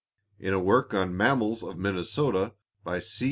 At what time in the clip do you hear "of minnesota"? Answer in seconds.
1.61-2.55